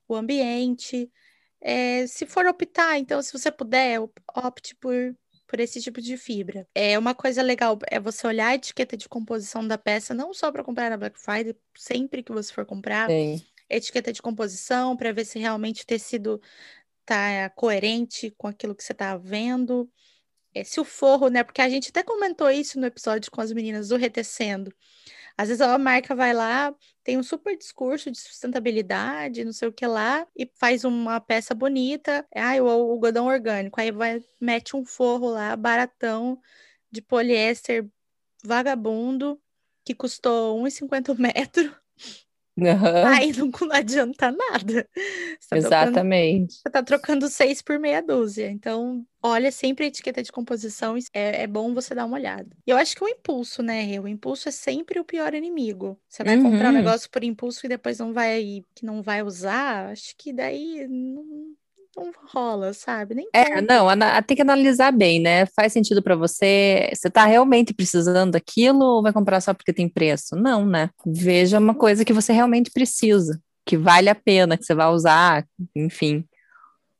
[0.08, 1.08] o ambiente.
[1.60, 5.14] É, se for optar, então, se você puder, op- opte por,
[5.46, 6.66] por esse tipo de fibra.
[6.74, 10.50] É uma coisa legal, é você olhar a etiqueta de composição da peça, não só
[10.50, 13.40] para comprar na Black Friday, sempre que você for comprar, Sim.
[13.68, 16.42] etiqueta de composição para ver se realmente o tecido
[17.10, 19.90] tá coerente com aquilo que você tá vendo.
[20.54, 21.44] É, se o forro, né?
[21.44, 24.72] Porque a gente até comentou isso no episódio com as meninas do Retecendo.
[25.36, 29.72] Às vezes a marca vai lá, tem um super discurso de sustentabilidade, não sei o
[29.72, 34.84] que lá, e faz uma peça bonita, ah, o algodão orgânico, aí vai, mete um
[34.84, 36.38] forro lá, baratão,
[36.90, 37.88] de poliéster
[38.44, 39.40] vagabundo,
[39.84, 41.74] que custou 1,50 metro,
[42.60, 44.88] Aham, aí não, não adianta nada.
[45.40, 46.64] Você tá trocando Exatamente.
[46.64, 48.50] você tá trocando seis por meia dúzia.
[48.50, 50.96] Então, olha sempre a etiqueta de composição.
[51.14, 52.50] É, é bom você dar uma olhada.
[52.66, 53.98] E eu acho que o impulso, né?
[54.00, 55.98] O impulso é sempre o pior inimigo.
[56.08, 56.74] Você vai comprar um Uhum.
[56.74, 59.90] negócio por impulso e depois não vai, que não vai usar.
[59.90, 61.54] Acho que daí não,
[62.06, 63.14] não rola, sabe?
[63.14, 63.88] Nem É, não,
[64.26, 65.46] tem que analisar bem, né?
[65.46, 66.90] Faz sentido para você?
[66.94, 70.36] Você tá realmente precisando daquilo ou vai comprar só porque tem preço?
[70.36, 70.90] Não, né?
[71.06, 75.46] Veja uma coisa que você realmente precisa, que vale a pena, que você vai usar,
[75.74, 76.24] enfim.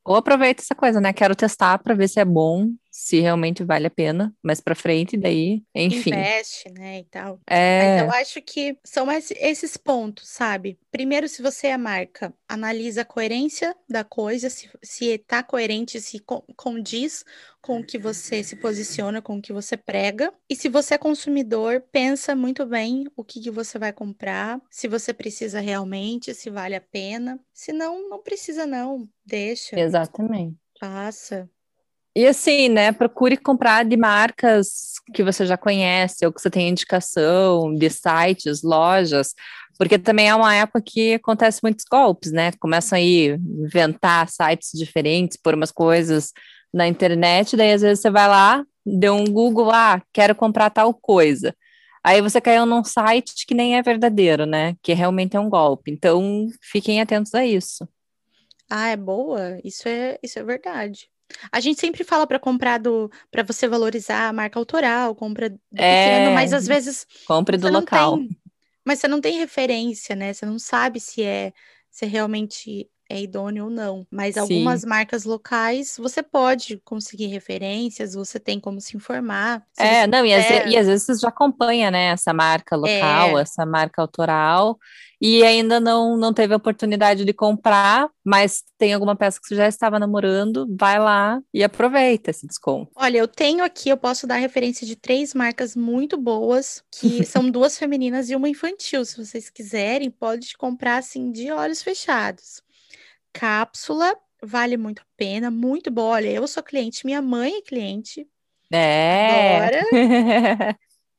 [0.04, 1.12] Ou aproveita essa coisa, né?
[1.12, 2.70] Quero testar para ver se é bom,
[3.02, 6.10] se realmente vale a pena, mais para frente, daí, enfim.
[6.12, 7.40] Investe, né, e tal.
[7.76, 10.78] Mas É, eu acho que são esse- esses pontos, sabe?
[10.90, 16.20] Primeiro, se você é marca, analisa a coerência da coisa, se, se tá coerente, se
[16.20, 17.24] co- condiz
[17.60, 20.32] com o que você se posiciona, com o que você prega.
[20.48, 24.86] E se você é consumidor, pensa muito bem o que, que você vai comprar, se
[24.88, 27.40] você precisa realmente, se vale a pena.
[27.52, 30.56] Se não, não precisa não, deixa, exatamente.
[30.78, 31.50] passa.
[32.20, 32.92] E assim, né?
[32.92, 38.62] Procure comprar de marcas que você já conhece ou que você tem indicação de sites,
[38.62, 39.34] lojas,
[39.78, 42.52] porque também é uma época que acontece muitos golpes, né?
[42.60, 46.30] Começam aí inventar sites diferentes, por umas coisas
[46.70, 50.92] na internet, daí às vezes você vai lá, deu um Google, ah, quero comprar tal
[50.92, 51.56] coisa.
[52.04, 54.76] Aí você caiu num site que nem é verdadeiro, né?
[54.82, 55.90] Que realmente é um golpe.
[55.90, 57.88] Então, fiquem atentos a isso.
[58.68, 59.58] Ah, é boa?
[59.64, 61.09] Isso é, isso é verdade.
[61.52, 65.58] A gente sempre fala para comprar do, para você valorizar a marca autoral, compra do
[65.70, 66.34] pequeno, É.
[66.34, 68.18] mas às vezes Compre do local.
[68.18, 68.28] tem,
[68.84, 70.32] mas você não tem referência, né?
[70.32, 71.52] Você não sabe se é,
[71.90, 74.06] se realmente é idôneo ou não.
[74.10, 74.40] Mas Sim.
[74.40, 79.62] algumas marcas locais você pode conseguir referências, você tem como se informar.
[79.72, 83.38] Se É, não, e às, e às vezes você já acompanha, né, essa marca local,
[83.38, 83.42] É.
[83.42, 84.78] essa marca autoral,
[85.20, 89.54] e ainda não, não teve a oportunidade de comprar, mas tem alguma peça que você
[89.54, 92.90] já estava namorando, vai lá e aproveita esse desconto.
[92.94, 97.50] Olha, eu tenho aqui, eu posso dar referência de três marcas muito boas, que são
[97.50, 99.04] duas femininas e uma infantil.
[99.04, 102.62] Se vocês quiserem, pode comprar assim de olhos fechados.
[103.32, 106.14] Cápsula, vale muito a pena, muito boa.
[106.16, 108.28] Olha, eu sou cliente, minha mãe é cliente.
[108.72, 109.80] É.
[109.80, 110.78] Adora.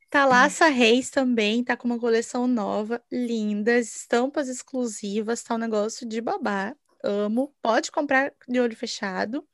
[0.10, 6.22] Thalassa Reis também tá com uma coleção nova, lindas, estampas exclusivas, tá um negócio de
[6.22, 6.76] babá.
[7.04, 7.54] Amo.
[7.62, 9.46] Pode comprar de olho fechado.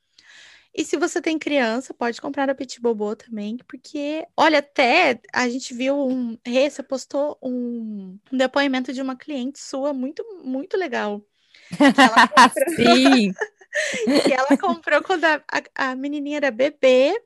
[0.78, 5.50] E se você tem criança, pode comprar da Petit Bobo também, porque, olha, até a
[5.50, 6.38] gente viu um.
[6.46, 11.26] Rê, você postou um, um depoimento de uma cliente sua muito, muito legal.
[11.76, 12.76] Comprou...
[12.76, 13.34] Sim!
[14.26, 15.42] que ela comprou quando a,
[15.76, 17.20] a, a menininha era bebê.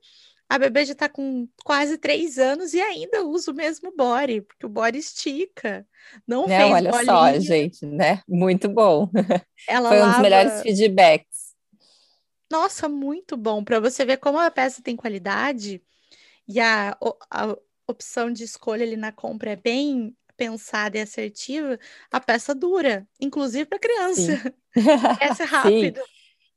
[0.49, 4.65] A bebê já tá com quase três anos e ainda usa o mesmo body, porque
[4.65, 5.87] o body estica.
[6.27, 7.05] Não, não fez olha bolinha.
[7.05, 8.21] só, gente, né?
[8.27, 9.09] Muito bom.
[9.67, 10.13] Ela Foi um lava...
[10.13, 11.55] dos melhores feedbacks.
[12.51, 13.63] Nossa, muito bom.
[13.63, 15.81] Para você ver como a peça tem qualidade
[16.45, 16.97] e a,
[17.29, 21.77] a opção de escolha ali na compra é bem pensada e assertiva,
[22.11, 24.51] a peça dura, inclusive para criança.
[25.21, 26.01] Essa é rápido.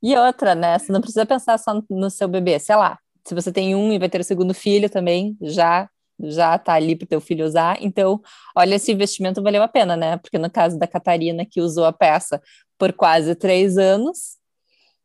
[0.03, 0.79] E outra, né?
[0.79, 2.99] Você não precisa pensar só no seu bebê, sei lá.
[3.27, 5.87] Se você tem um e vai ter o segundo filho também, já
[6.19, 7.77] já tá ali para o teu filho usar.
[7.81, 8.23] Então,
[8.57, 10.17] olha, esse investimento valeu a pena, né?
[10.17, 12.41] Porque no caso da Catarina, que usou a peça
[12.79, 14.37] por quase três anos,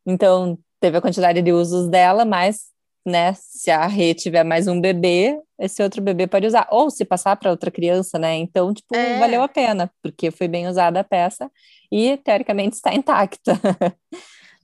[0.06, 2.68] então teve a quantidade de usos dela, mas,
[3.06, 6.68] né, se a Rê tiver mais um bebê, esse outro bebê pode usar.
[6.72, 8.36] Ou se passar para outra criança, né?
[8.36, 9.20] Então, tipo, É.
[9.20, 11.50] valeu a pena, porque foi bem usada a peça
[11.92, 13.54] e, teoricamente, está intacta.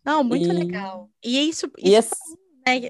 [0.03, 1.09] Não, muito E- legal.
[1.23, 2.89] E isso, E isso esse- né,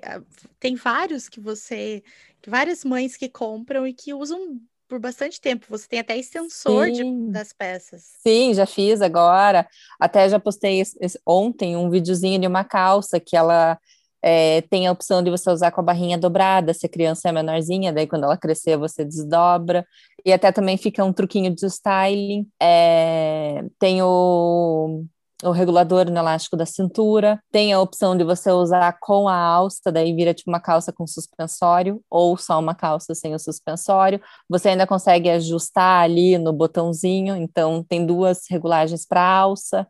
[0.59, 2.03] tem vários que você,
[2.45, 5.65] várias mães que compram e que usam por bastante tempo.
[5.69, 8.03] Você tem até extensor de- das peças.
[8.21, 9.67] Sim, já fiz agora.
[9.99, 13.79] Até já postei esse- esse- ontem um videozinho de uma calça que ela
[14.27, 17.31] é, tem a opção de você usar com a barrinha dobrada, se a criança é
[17.31, 19.85] menorzinha, daí quando ela crescer você desdobra.
[20.25, 22.47] E até também fica um truquinho de styling.
[22.59, 25.05] É, tem o,
[25.43, 29.91] o regulador no elástico da cintura, tem a opção de você usar com a alça,
[29.91, 34.19] daí vira tipo uma calça com suspensório, ou só uma calça sem o suspensório.
[34.49, 39.87] Você ainda consegue ajustar ali no botãozinho, então tem duas regulagens para alça.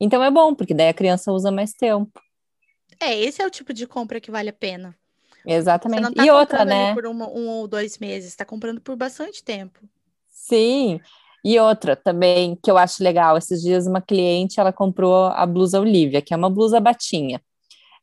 [0.00, 2.24] Então é bom, porque daí a criança usa mais tempo.
[3.00, 4.94] É, esse é o tipo de compra que vale a pena.
[5.46, 6.14] Exatamente.
[6.14, 6.94] tá e outra, né?
[6.94, 9.80] por uma- um ou dois meses, está comprando por bastante tempo.
[10.28, 11.00] Sim.
[11.44, 15.78] E outra também que eu acho legal, esses dias uma cliente, ela comprou a blusa
[15.78, 17.42] Olivia, que é uma blusa batinha.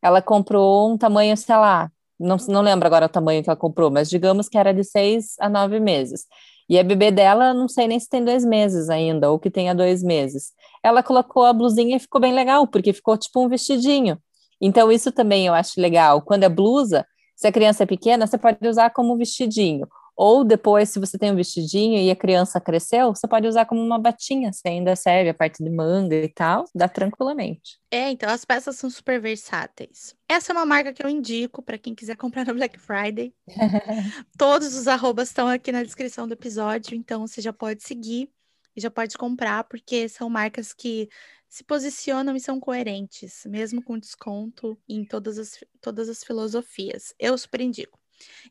[0.01, 3.89] Ela comprou um tamanho, sei lá, não, não lembro agora o tamanho que ela comprou,
[3.89, 6.25] mas digamos que era de seis a nove meses.
[6.69, 9.73] E a bebê dela, não sei nem se tem dois meses ainda, ou que tenha
[9.73, 10.53] dois meses.
[10.83, 14.17] Ela colocou a blusinha e ficou bem legal, porque ficou tipo um vestidinho.
[14.61, 16.21] Então, isso também eu acho legal.
[16.21, 19.87] Quando é blusa, se a criança é pequena, você pode usar como vestidinho.
[20.15, 23.81] Ou depois, se você tem um vestidinho e a criança cresceu, você pode usar como
[23.81, 27.79] uma batinha, se ainda serve a parte de manga e tal, dá tranquilamente.
[27.89, 30.15] É, então as peças são super versáteis.
[30.29, 33.33] Essa é uma marca que eu indico para quem quiser comprar no Black Friday.
[34.37, 38.29] Todos os arrobas estão aqui na descrição do episódio, então você já pode seguir
[38.75, 41.09] e já pode comprar, porque são marcas que
[41.49, 47.13] se posicionam e são coerentes, mesmo com desconto em todas as, todas as filosofias.
[47.19, 47.99] Eu super indico.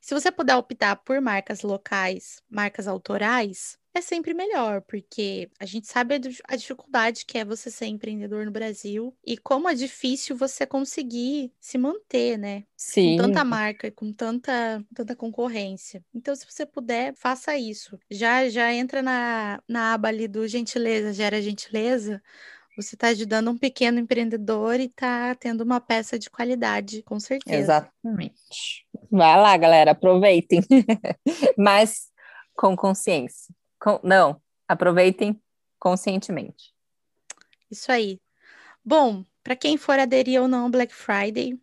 [0.00, 5.86] Se você puder optar por marcas locais, marcas autorais, é sempre melhor, porque a gente
[5.88, 9.74] sabe a, dif- a dificuldade que é você ser empreendedor no Brasil e como é
[9.74, 12.64] difícil você conseguir se manter, né?
[12.76, 13.16] Sim.
[13.16, 16.04] com tanta marca e com tanta, tanta concorrência.
[16.14, 17.98] Então, se você puder, faça isso.
[18.10, 22.22] Já já entra na, na aba ali do gentileza, gera gentileza.
[22.76, 27.58] Você está ajudando um pequeno empreendedor e está tendo uma peça de qualidade, com certeza.
[27.58, 28.86] Exatamente.
[29.10, 30.60] Vai lá, galera, aproveitem.
[31.58, 32.08] Mas
[32.54, 33.54] com consciência.
[33.80, 35.40] Com- não, aproveitem
[35.78, 36.72] conscientemente.
[37.70, 38.20] Isso aí.
[38.84, 41.58] Bom, para quem for aderir ou não ao Black Friday,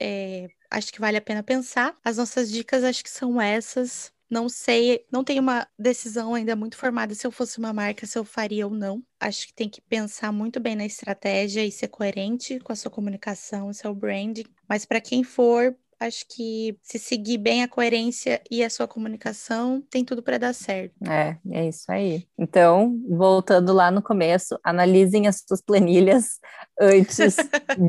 [0.00, 1.96] é, acho que vale a pena pensar.
[2.04, 4.12] As nossas dicas acho que são essas.
[4.28, 8.18] Não sei, não tenho uma decisão ainda muito formada se eu fosse uma marca, se
[8.18, 9.00] eu faria ou não.
[9.20, 12.90] Acho que tem que pensar muito bem na estratégia e ser coerente com a sua
[12.90, 14.44] comunicação, seu branding.
[14.68, 19.82] Mas para quem for, acho que se seguir bem a coerência e a sua comunicação,
[19.90, 20.94] tem tudo para dar certo.
[21.08, 22.26] É, é isso aí.
[22.38, 26.38] Então, voltando lá no começo, analisem as suas planilhas
[26.80, 27.36] antes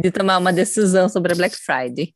[0.02, 2.14] de tomar uma decisão sobre a Black Friday.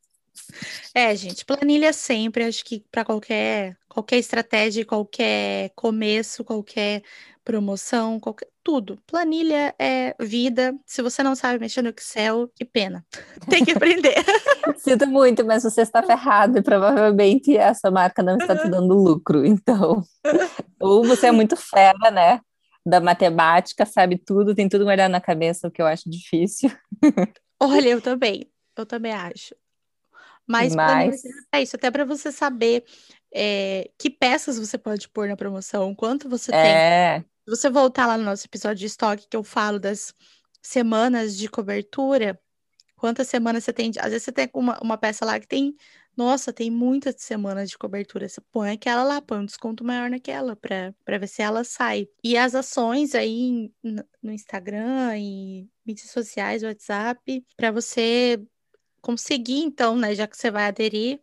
[0.93, 7.03] É, gente, planilha sempre, acho que para qualquer qualquer estratégia, qualquer começo, qualquer
[7.43, 8.99] promoção, qualquer tudo.
[9.07, 10.75] Planilha é vida.
[10.85, 13.05] Se você não sabe mexer no Excel, que pena.
[13.49, 14.15] Tem que aprender.
[14.77, 19.45] Sinto muito, mas você está ferrado e provavelmente essa marca não está te dando lucro.
[19.45, 20.03] Então,
[20.79, 22.39] ou você é muito fera, né?
[22.85, 26.71] Da matemática, sabe tudo, tem tudo guardado na cabeça, o que eu acho difícil.
[27.59, 28.51] Olha, eu também.
[28.75, 29.55] Eu também acho.
[30.47, 32.83] Mas Mas- pra isso, até para você saber
[33.33, 36.59] é, que peças você pode pôr na promoção, quanto você tem.
[36.59, 40.13] É, Se você voltar lá no nosso episódio de estoque, que eu falo das
[40.61, 42.39] semanas de cobertura,
[43.01, 43.89] Quantas semanas você tem?
[43.97, 45.75] Às vezes você tem uma, uma peça lá que tem.
[46.15, 48.29] Nossa, tem muitas semanas de cobertura.
[48.29, 52.07] Você põe aquela lá, põe um desconto maior naquela para ver se ela sai.
[52.23, 53.73] E as ações aí
[54.21, 58.39] no Instagram e mídias sociais, WhatsApp, para você
[59.01, 60.13] conseguir, então, né?
[60.13, 61.19] Já que você vai aderir,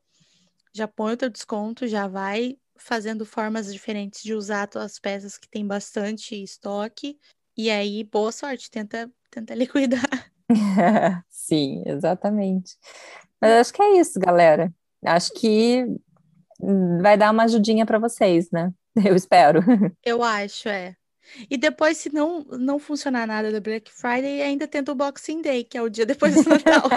[0.74, 5.48] já põe o teu desconto, já vai fazendo formas diferentes de usar as peças que
[5.48, 7.18] tem bastante estoque.
[7.56, 10.00] E aí, boa sorte, tenta, tenta liquidar.
[11.28, 12.76] Sim, exatamente.
[13.40, 14.72] Mas acho que é isso, galera.
[15.04, 15.84] Acho que
[17.00, 18.72] vai dar uma ajudinha para vocês, né?
[19.04, 19.60] Eu espero.
[20.04, 20.94] Eu acho, é.
[21.50, 25.62] E depois, se não, não funcionar nada da Black Friday, ainda tenta o Boxing Day,
[25.62, 26.88] que é o dia depois do Natal.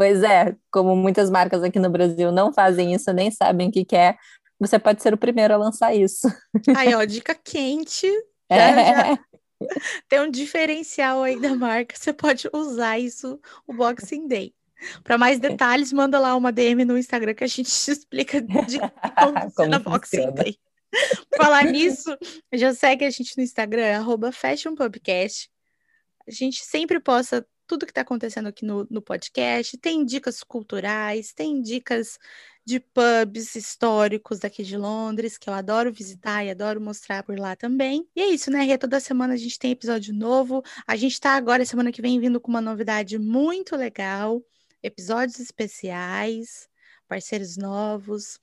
[0.00, 3.84] Pois é, como muitas marcas aqui no Brasil não fazem isso, nem sabem o que,
[3.84, 4.16] que é,
[4.58, 6.26] você pode ser o primeiro a lançar isso.
[6.74, 8.10] Aí, ó, dica quente.
[8.50, 8.94] Já, é.
[8.94, 9.18] já
[10.08, 11.94] tem um diferencial aí da marca.
[11.94, 14.54] Você pode usar isso o Boxing Day.
[15.04, 18.78] Para mais detalhes, manda lá uma DM no Instagram que a gente te explica de
[19.18, 20.56] como funciona Boxing Day.
[21.36, 22.16] Falar nisso,
[22.54, 25.50] já segue a gente no Instagram, arroba FashionPubcast.
[26.26, 29.78] A gente sempre posta tudo que está acontecendo aqui no, no podcast.
[29.78, 32.18] Tem dicas culturais, tem dicas
[32.64, 37.54] de pubs históricos daqui de Londres, que eu adoro visitar e adoro mostrar por lá
[37.54, 38.04] também.
[38.16, 38.76] E é isso, né, Rê?
[38.76, 40.64] Toda semana a gente tem episódio novo.
[40.84, 44.42] A gente está agora, semana que vem, vindo com uma novidade muito legal,
[44.82, 46.68] episódios especiais,
[47.06, 48.40] parceiros novos.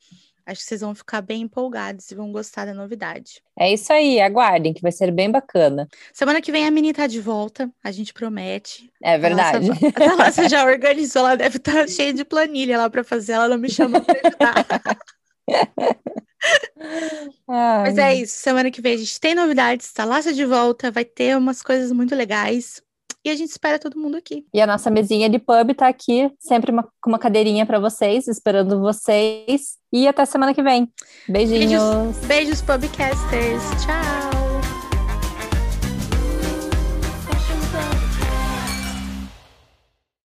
[0.48, 3.44] Acho que vocês vão ficar bem empolgados e vão gostar da novidade.
[3.60, 5.90] É isso aí, aguardem, que vai ser bem bacana.
[6.14, 8.90] Semana que vem a Mini tá de volta, a gente promete.
[9.04, 9.70] É verdade.
[10.26, 13.58] A já organizou, ela deve estar tá cheia de planilha lá para fazer, ela não
[13.58, 14.98] me chama para ajudar.
[17.46, 21.04] Mas é isso, semana que vem a gente tem novidades, tá lá de volta, vai
[21.04, 22.82] ter umas coisas muito legais.
[23.26, 24.46] E a gente espera todo mundo aqui.
[24.54, 28.28] E a nossa mesinha de pub tá aqui, sempre uma, com uma cadeirinha para vocês,
[28.28, 29.78] esperando vocês.
[29.92, 30.92] E até semana que vem.
[31.28, 31.84] Beijinhos.
[31.84, 33.64] Beijos, beijos pubcasters.
[33.86, 34.17] Tchau.